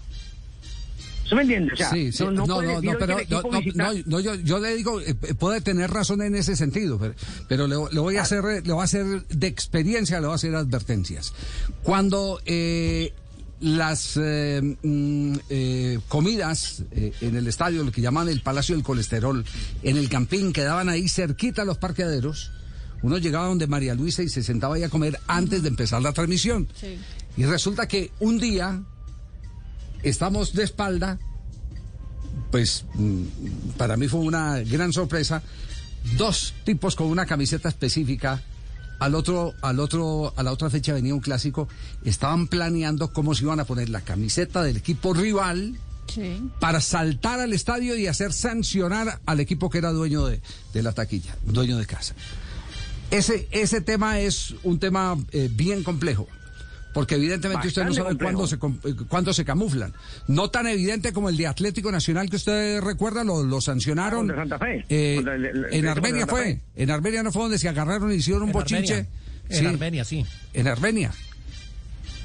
¿Se 1.28 1.37
me 1.37 1.42
entiende? 1.42 1.73
O 1.75 1.76
sea, 1.76 1.90
Sí, 1.90 2.11
sí. 2.11 2.25
no, 2.25 2.33
No, 2.33 2.47
no 2.47 2.83
no, 2.83 2.92
pero 2.99 3.16
no, 3.28 3.50
no, 3.75 3.92
no, 4.07 4.21
yo, 4.21 4.35
yo 4.35 4.59
le 4.59 4.75
digo, 4.75 5.00
eh, 5.00 5.14
eh, 5.23 5.35
puede 5.35 5.61
tener 5.61 5.88
razón 5.88 6.23
en 6.23 6.35
ese 6.35 6.57
sentido, 6.57 6.99
pero, 6.99 7.14
pero 7.49 7.69
le, 7.69 7.76
le 7.92 8.00
voy 8.00 8.16
a 8.16 8.23
hacer, 8.23 8.42
le 8.42 8.73
voy 8.73 8.80
a 8.80 8.85
hacer 8.85 9.07
de 9.28 9.47
experiencia, 9.47 10.19
le 10.19 10.26
voy 10.26 10.33
a 10.33 10.35
hacer 10.35 10.57
advertencias. 10.57 11.33
Cuando 11.85 12.40
eh, 12.47 13.12
las 13.61 14.17
eh, 14.17 14.61
mm, 14.83 15.35
eh, 15.49 15.99
comidas 16.09 16.83
eh, 16.90 17.12
en 17.21 17.37
el 17.37 17.47
estadio, 17.47 17.85
lo 17.85 17.93
que 17.93 18.00
llaman 18.00 18.29
el 18.29 18.40
Palacio 18.40 18.75
del 18.75 18.85
Colesterol, 18.85 19.45
en 19.83 19.97
el 19.97 20.09
Campín, 20.09 20.52
quedaban 20.52 20.88
ahí 20.88 21.09
cerquita 21.09 21.62
a 21.62 21.64
los 21.64 21.79
parqueaderos, 21.79 22.50
uno 23.02 23.19
llegaba 23.19 23.47
donde 23.47 23.67
María 23.67 23.95
Luisa 23.95 24.23
y 24.23 24.29
se 24.29 24.43
sentaba 24.43 24.75
ahí 24.75 24.83
a 24.83 24.88
comer 24.88 25.19
antes 25.26 25.62
de 25.62 25.69
empezar 25.69 26.02
la 26.02 26.12
transmisión. 26.12 26.69
Y 27.37 27.45
resulta 27.45 27.88
que 27.88 28.11
un 28.21 28.38
día 28.38 28.83
estamos 30.02 30.52
de 30.52 30.64
espalda 30.64 31.19
pues 32.50 32.85
mm, 32.95 33.23
para 33.76 33.97
mí 33.97 34.09
fue 34.09 34.21
una 34.21 34.59
gran 34.61 34.93
sorpresa. 34.93 35.43
Dos 36.17 36.55
tipos 36.64 36.97
con 36.97 37.07
una 37.09 37.26
camiseta 37.26 37.69
específica. 37.69 38.43
Al 39.00 39.14
otro, 39.14 39.54
al 39.62 39.80
otro, 39.80 40.33
a 40.37 40.42
la 40.42 40.52
otra 40.52 40.71
fecha 40.71 40.92
venía 40.92 41.14
un 41.14 41.21
clásico. 41.21 41.69
Estaban 42.04 42.47
planeando 42.47 43.12
cómo 43.12 43.35
se 43.35 43.45
iban 43.45 43.59
a 43.59 43.64
poner 43.64 43.88
la 43.88 44.02
camiseta 44.02 44.62
del 44.62 44.76
equipo 44.76 45.12
rival 45.14 45.78
para 46.59 46.80
saltar 46.80 47.40
al 47.40 47.52
estadio 47.52 47.97
y 47.97 48.07
hacer 48.09 48.33
sancionar 48.33 49.21
al 49.26 49.40
equipo 49.40 49.71
que 49.71 49.78
era 49.78 49.90
dueño 49.90 50.26
de, 50.26 50.40
de 50.73 50.83
la 50.83 50.92
taquilla, 50.92 51.37
dueño 51.45 51.78
de 51.78 51.87
casa. 51.87 52.14
Ese, 53.11 53.49
ese 53.50 53.80
tema 53.80 54.21
es 54.21 54.54
un 54.62 54.78
tema 54.78 55.16
eh, 55.33 55.49
bien 55.50 55.83
complejo. 55.83 56.28
Porque 56.92 57.14
evidentemente 57.14 57.68
usted 57.68 57.85
no 57.85 57.92
sabe 57.94 58.16
cuándo 58.18 58.47
se, 58.49 58.56
eh, 58.56 58.94
cuándo 59.09 59.32
se 59.32 59.44
camuflan. 59.44 59.92
No 60.26 60.50
tan 60.50 60.66
evidente 60.66 61.12
como 61.12 61.28
el 61.28 61.37
de 61.37 61.47
Atlético 61.47 61.92
Nacional 61.92 62.28
que 62.28 62.37
usted 62.37 62.80
recuerda, 62.80 63.23
lo, 63.23 63.44
lo 63.44 63.61
sancionaron. 63.61 64.26
Santa 64.28 64.59
Fe. 64.59 64.85
Eh, 64.88 65.14
Contra 65.16 65.35
el- 65.37 65.44
el- 65.47 65.64
el 65.66 65.73
en 65.75 65.87
Armenia 65.88 66.20
Santa 66.23 66.32
fue. 66.35 66.44
Fe. 66.44 66.61
En 66.75 66.90
Armenia 66.90 67.23
no 67.23 67.30
fue 67.30 67.42
donde 67.42 67.59
se 67.59 67.68
agarraron 67.68 68.11
y 68.11 68.16
hicieron 68.16 68.42
un 68.42 68.49
En 68.49 68.52
bochinche. 68.54 68.94
Armenia. 68.94 69.11
En 69.50 69.56
Sí, 69.59 69.66
Armenia, 69.66 70.04
sí. 70.04 70.26
En 70.52 70.66
Armenia. 70.68 71.12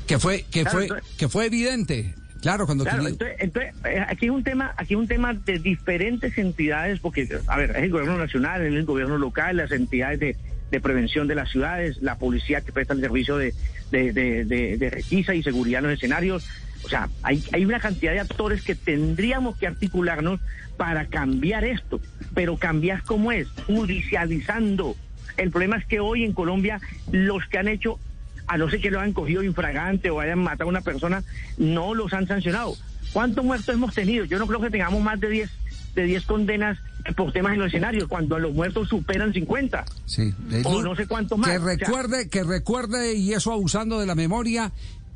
Que 0.08 0.20
fue, 0.20 0.46
que 0.52 0.62
Claro, 0.62 0.72
fue, 0.72 0.84
entonces- 0.84 1.10
que 1.18 1.30
fue 1.30 1.46
evidente. 1.46 2.14
Claro, 2.42 2.66
cuando 2.68 2.84
Claro, 2.84 3.00
quería- 3.04 3.10
entonces, 3.14 3.38
entonces, 3.40 3.74
eh, 3.86 4.06
aquí 4.08 4.26
es 4.26 4.32
un 4.32 4.44
tema, 4.44 4.74
aquí 4.78 4.94
es 4.94 5.00
un 5.00 5.08
tema 5.08 5.34
de 5.34 5.58
diferentes 5.60 6.38
entidades, 6.38 7.00
porque, 7.00 7.28
a 7.48 7.58
ver, 7.58 7.72
es 7.72 7.84
el 7.84 7.90
gobierno 7.92 8.18
nacional, 8.20 8.62
es 8.62 8.74
el 8.74 8.86
gobierno 8.86 9.18
local, 9.18 9.58
las 9.58 9.72
entidades 9.72 10.20
de, 10.20 10.36
de 10.70 10.80
prevención 10.82 11.28
de 11.28 11.34
las 11.36 11.50
ciudades, 11.50 11.98
la 12.02 12.18
policía 12.20 12.62
que 12.62 12.72
presta 12.72 12.94
el 12.94 13.02
servicio 13.02 13.38
de, 13.38 13.56
de, 13.96 14.12
de, 14.14 14.46
de- 14.46 14.78
de 14.78 14.90
requisa 14.90 15.34
y 15.34 15.42
seguridad 15.44 15.80
en 15.80 15.86
los 15.90 15.94
escenarios. 15.94 16.48
O 16.84 16.90
sea, 16.90 17.10
hay, 17.24 17.44
hay 17.52 17.66
una 17.66 17.80
cantidad 17.80 18.12
de 18.12 18.20
actores 18.20 18.62
que 18.64 18.76
tendríamos 18.76 19.58
que 19.58 19.68
articularnos 19.68 20.40
para 20.78 21.06
cambiar 21.06 21.64
esto. 21.64 22.00
Pero 22.34 22.58
cambiar 22.58 23.04
cómo 23.04 23.32
es, 23.32 23.48
judicializando. 23.66 24.96
El 25.38 25.52
problema 25.52 25.78
es 25.78 25.86
que 25.86 26.00
hoy 26.00 26.24
en 26.24 26.34
Colombia 26.34 26.80
los 27.12 27.46
que 27.48 27.58
han 27.58 27.68
hecho 27.68 28.00
a 28.48 28.58
no 28.58 28.70
ser 28.70 28.80
que 28.80 28.92
lo 28.92 29.00
hayan 29.00 29.14
cogido 29.14 29.42
infragante 29.44 30.12
o 30.12 30.20
hayan 30.20 30.40
matado 30.40 30.66
a 30.70 30.74
una 30.74 30.82
persona, 30.82 31.24
no 31.58 31.96
los 31.96 32.14
han 32.14 32.28
sancionado. 32.28 32.76
¿Cuántos 33.12 33.44
muertos 33.44 33.74
hemos 33.74 33.94
tenido? 33.96 34.26
Yo 34.26 34.38
no 34.38 34.46
creo 34.46 34.62
que 34.62 34.70
tengamos 34.70 35.02
más 35.02 35.20
de 35.20 35.30
10 35.30 35.50
de 35.96 36.04
10 36.04 36.26
condenas 36.26 36.78
por 37.16 37.32
temas 37.32 37.54
en 37.54 37.60
los 37.60 37.68
escenarios, 37.68 38.08
cuando 38.08 38.38
los 38.40 38.54
muertos 38.54 38.90
superan 38.90 39.32
50. 39.34 39.86
Sí, 40.06 40.34
O 40.64 40.82
no 40.82 40.96
sé 40.96 41.08
cuántos 41.08 41.38
más. 41.38 41.50
Que 41.50 41.58
O 41.58 41.62
sea- 41.64 41.76
recuerde, 41.76 42.30
que 42.30 42.44
recuerde, 42.44 43.16
y 43.16 43.34
eso 43.34 43.52
abusando 43.54 44.00
de 44.00 44.06
la 44.06 44.16
memoria, 44.16 44.72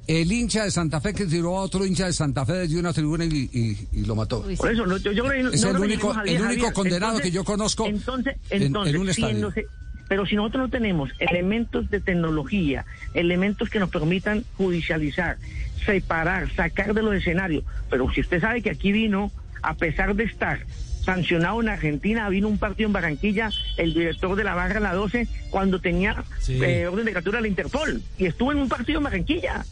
el 0.08 0.32
hincha 0.32 0.64
de 0.64 0.72
Santa 0.72 1.02
Fe 1.02 1.14
que 1.14 1.26
tiró 1.26 1.58
a 1.58 1.62
otro 1.62 1.86
hincha 1.86 2.06
de 2.08 2.14
Santa 2.14 2.46
Fe 2.46 2.54
desde 2.54 2.80
una 2.80 2.94
tribuna 2.94 3.26
y, 3.26 3.50
y- 3.54 3.88
y 3.92 4.06
lo 4.06 4.16
mató. 4.16 4.42
Por 4.58 4.72
eso, 4.72 4.86
no, 4.86 4.98
yo, 4.98 5.12
yo 5.12 5.24
creo 5.26 5.38
que 5.38 5.44
no- 5.44 5.50
Es 5.52 5.62
no 5.64 5.70
el 5.72 5.78
único- 5.78 6.12
el 6.22 6.24
10, 6.30 6.42
único 6.42 6.52
Javier. 6.62 6.74
condenado 6.74 7.20
que 7.20 7.32
yo 7.32 7.44
conozco 7.44 7.86
Entonces, 7.86 8.36
en- 8.50 8.62
en 8.62 8.68
entonces 8.68 8.96
un 8.96 9.14
si 9.14 9.22
en 9.22 9.28
estadio. 9.30 9.46
los- 9.56 9.66
pero 10.08 10.26
si 10.26 10.36
nosotros 10.36 10.64
no 10.64 10.70
tenemos 10.70 11.10
elementos 11.20 11.90
de 11.92 12.02
tecnología, 12.02 12.86
elementos 13.14 13.70
que 13.70 13.80
nos 13.80 13.90
permitan 13.92 14.44
judicializar, 14.58 15.38
separar, 15.86 16.52
sacar 16.56 16.94
de 16.94 17.04
los 17.04 17.14
escenarios, 17.16 17.64
pero 17.90 18.12
si 18.12 18.22
usted 18.22 18.42
sabe 18.42 18.62
que 18.62 18.70
aquí 18.72 18.92
vino, 18.92 19.32
a 19.62 19.75
pesar 19.75 20.16
de 20.16 20.24
estar 20.25 20.66
sancionado 21.04 21.62
en 21.62 21.70
Argentina, 21.70 22.30
vino 22.30 22.48
un 22.48 22.58
partido 22.58 22.88
en 22.88 22.94
Barranquilla, 22.94 23.50
el 23.78 23.94
director 23.94 24.36
de 24.36 24.44
la 24.44 24.54
barra 24.54 24.80
la 24.80 24.94
12, 24.94 25.28
cuando 25.50 25.80
tenía 25.80 26.24
Sí. 26.39 26.62
eh, 26.63 26.88
orden 26.88 27.06
de 27.06 27.13
captura 27.13 27.38
de 27.38 27.44
la 27.44 27.48
Interpol, 27.48 28.01
y 28.18 28.25
estuvo 28.25 28.51
en 28.51 28.60
un 28.60 28.70
partido 28.70 29.00
en 29.00 29.04
Barranquilla. 29.06 29.66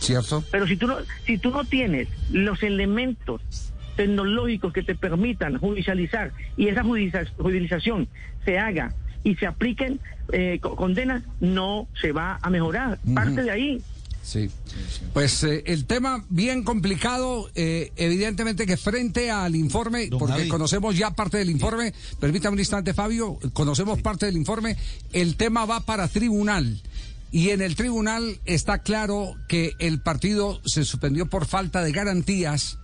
¿Cierto? 0.00 0.44
Pero 0.50 0.66
si 0.66 0.76
tú 0.76 0.86
no, 0.86 0.96
si 1.26 1.38
tú 1.38 1.50
no 1.50 1.64
tienes 1.64 2.08
los 2.30 2.62
elementos 2.62 3.40
tecnológicos 3.96 4.72
que 4.72 4.82
te 4.82 4.94
permitan 4.94 5.58
judicializar 5.58 6.32
y 6.56 6.68
esa 6.68 6.82
judicia- 6.82 7.26
judicialización 7.38 8.08
se 8.44 8.58
haga 8.58 8.92
y 9.22 9.36
se 9.36 9.46
apliquen 9.46 10.00
eh, 10.32 10.58
co- 10.60 10.74
condenas, 10.74 11.22
no 11.40 11.86
se 12.00 12.12
va 12.12 12.38
a 12.42 12.50
mejorar. 12.50 12.98
Parte 13.14 13.42
de 13.42 13.50
ahí. 13.50 13.82
Sí. 14.24 14.50
Pues 15.12 15.44
eh, 15.44 15.62
el 15.66 15.84
tema 15.84 16.24
bien 16.30 16.64
complicado, 16.64 17.50
eh, 17.54 17.92
evidentemente 17.96 18.66
que 18.66 18.76
frente 18.76 19.30
al 19.30 19.54
informe, 19.54 20.06
Don 20.06 20.18
porque 20.18 20.38
Javi. 20.38 20.48
conocemos 20.48 20.96
ya 20.96 21.10
parte 21.10 21.38
del 21.38 21.50
informe, 21.50 21.92
permítame 22.18 22.54
un 22.54 22.60
instante 22.60 22.94
Fabio, 22.94 23.38
conocemos 23.52 24.00
parte 24.00 24.26
del 24.26 24.36
informe, 24.36 24.76
el 25.12 25.36
tema 25.36 25.66
va 25.66 25.80
para 25.80 26.08
tribunal. 26.08 26.82
Y 27.30 27.50
en 27.50 27.60
el 27.60 27.76
tribunal 27.76 28.40
está 28.44 28.78
claro 28.78 29.34
que 29.48 29.72
el 29.78 30.00
partido 30.00 30.60
se 30.64 30.84
suspendió 30.84 31.26
por 31.26 31.46
falta 31.46 31.82
de 31.82 31.92
garantías, 31.92 32.78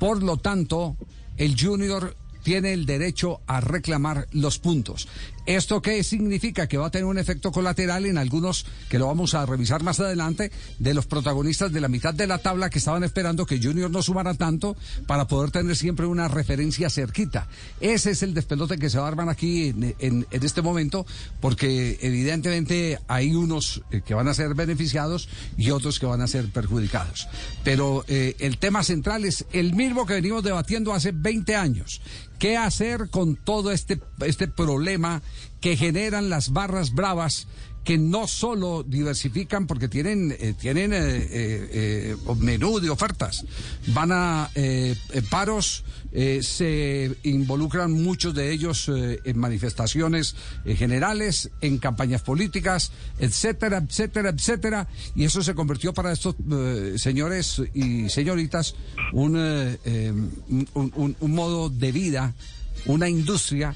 por 0.00 0.22
lo 0.22 0.38
tanto, 0.38 0.96
el 1.36 1.60
Junior 1.60 2.16
tiene 2.42 2.72
el 2.72 2.86
derecho 2.86 3.40
a 3.46 3.60
reclamar 3.60 4.26
los 4.32 4.58
puntos. 4.58 5.08
¿Esto 5.56 5.82
qué 5.82 6.04
significa? 6.04 6.68
Que 6.68 6.78
va 6.78 6.86
a 6.86 6.90
tener 6.92 7.06
un 7.06 7.18
efecto 7.18 7.50
colateral 7.50 8.06
en 8.06 8.18
algunos, 8.18 8.66
que 8.88 9.00
lo 9.00 9.08
vamos 9.08 9.34
a 9.34 9.44
revisar 9.44 9.82
más 9.82 9.98
adelante, 9.98 10.52
de 10.78 10.94
los 10.94 11.06
protagonistas 11.06 11.72
de 11.72 11.80
la 11.80 11.88
mitad 11.88 12.14
de 12.14 12.28
la 12.28 12.38
tabla 12.38 12.70
que 12.70 12.78
estaban 12.78 13.02
esperando 13.02 13.44
que 13.46 13.60
Junior 13.60 13.90
no 13.90 14.00
sumara 14.00 14.34
tanto 14.34 14.76
para 15.08 15.26
poder 15.26 15.50
tener 15.50 15.74
siempre 15.74 16.06
una 16.06 16.28
referencia 16.28 16.88
cerquita. 16.88 17.48
Ese 17.80 18.12
es 18.12 18.22
el 18.22 18.32
despelote 18.32 18.78
que 18.78 18.90
se 18.90 18.98
va 18.98 19.06
a 19.06 19.08
armar 19.08 19.28
aquí 19.28 19.74
en, 19.98 20.24
este 20.30 20.62
momento, 20.62 21.04
porque 21.40 21.98
evidentemente 22.00 23.00
hay 23.08 23.34
unos 23.34 23.82
eh, 23.90 24.02
que 24.06 24.14
van 24.14 24.28
a 24.28 24.34
ser 24.34 24.54
beneficiados 24.54 25.28
y 25.56 25.72
otros 25.72 25.98
que 25.98 26.06
van 26.06 26.20
a 26.20 26.28
ser 26.28 26.48
perjudicados. 26.52 27.26
Pero 27.64 28.04
eh, 28.06 28.36
el 28.38 28.58
tema 28.58 28.84
central 28.84 29.24
es 29.24 29.44
el 29.52 29.74
mismo 29.74 30.06
que 30.06 30.14
venimos 30.14 30.44
debatiendo 30.44 30.94
hace 30.94 31.10
20 31.10 31.56
años. 31.56 32.00
¿Qué 32.38 32.56
hacer 32.56 33.10
con 33.10 33.36
todo 33.36 33.70
este, 33.70 34.00
este 34.20 34.48
problema 34.48 35.20
que 35.60 35.76
generan 35.76 36.28
las 36.30 36.52
barras 36.52 36.94
bravas? 36.94 37.46
que 37.82 37.96
no 37.96 38.28
solo 38.28 38.82
diversifican 38.82 39.66
porque 39.66 39.88
tienen 39.88 40.36
eh, 40.38 40.52
tienen 40.52 40.92
eh, 40.92 40.98
eh, 41.00 42.16
menú 42.36 42.78
de 42.78 42.90
ofertas 42.90 43.42
van 43.86 44.12
a 44.12 44.50
paros 45.30 45.82
se 46.42 47.16
involucran 47.22 47.90
muchos 47.90 48.34
de 48.34 48.52
ellos 48.52 48.90
en 48.90 49.38
manifestaciones 49.38 50.36
generales 50.76 51.48
en 51.62 51.78
campañas 51.78 52.20
políticas 52.20 52.92
etcétera 53.18 53.78
etcétera 53.78 54.28
etcétera 54.28 54.86
y 55.14 55.24
eso 55.24 55.42
se 55.42 55.54
convirtió 55.54 55.94
para 55.94 56.12
estos 56.12 56.34
señores 56.96 57.62
y 57.72 58.10
señoritas 58.10 58.74
un- 59.14 59.36
un- 60.74 61.16
un 61.18 61.30
modo 61.34 61.70
de 61.70 61.92
vida 61.92 62.34
una 62.84 63.08
industria 63.08 63.74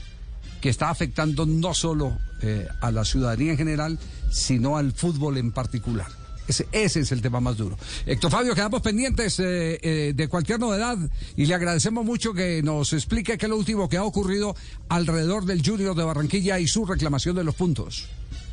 que 0.64 0.70
está 0.70 0.88
afectando 0.88 1.44
no 1.44 1.74
solo 1.74 2.16
eh, 2.40 2.66
a 2.80 2.90
la 2.90 3.04
ciudadanía 3.04 3.50
en 3.52 3.58
general, 3.58 3.98
sino 4.30 4.78
al 4.78 4.92
fútbol 4.92 5.36
en 5.36 5.52
particular. 5.52 6.06
Ese, 6.48 6.66
ese 6.72 7.00
es 7.00 7.12
el 7.12 7.20
tema 7.20 7.38
más 7.38 7.58
duro. 7.58 7.76
Héctor 8.06 8.30
Fabio, 8.30 8.54
quedamos 8.54 8.80
pendientes 8.80 9.38
eh, 9.40 9.78
eh, 9.82 10.12
de 10.16 10.26
cualquier 10.28 10.58
novedad 10.58 10.96
y 11.36 11.44
le 11.44 11.54
agradecemos 11.54 12.02
mucho 12.02 12.32
que 12.32 12.62
nos 12.62 12.94
explique 12.94 13.36
qué 13.36 13.44
es 13.44 13.50
lo 13.50 13.58
último 13.58 13.90
que 13.90 13.98
ha 13.98 14.04
ocurrido 14.04 14.56
alrededor 14.88 15.44
del 15.44 15.60
Junior 15.62 15.94
de 15.94 16.02
Barranquilla 16.04 16.58
y 16.58 16.66
su 16.66 16.86
reclamación 16.86 17.36
de 17.36 17.44
los 17.44 17.54
puntos. 17.56 18.06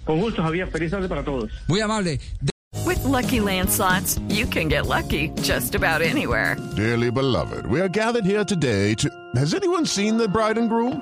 Con 0.04 0.20
gusto, 0.20 0.44
Javier. 0.44 0.70
Feliz 0.70 0.92
tarde 0.92 1.08
para 1.08 1.24
todos. 1.24 1.50
Muy 1.70 1.80
amable. 1.80 2.20
De- 2.42 2.52
With 2.86 3.06
Lucky 3.06 3.40
Land 3.40 3.70
slots, 3.70 4.20
you 4.28 4.46
can 4.48 4.68
get 4.68 4.86
lucky 4.86 5.30
just 5.42 5.76
about 5.76 6.02
anywhere. 6.02 6.58
Dearly 6.76 7.10
beloved, 7.10 7.68
we 7.68 7.80
are 7.80 7.88
gathered 7.90 8.26
here 8.26 8.44
today 8.44 8.96
to. 8.96 9.08
Has 9.36 9.54
anyone 9.54 9.86
seen 9.86 10.18
the 10.18 10.28
bride 10.28 10.58
and 10.60 10.68
groom? 10.70 11.02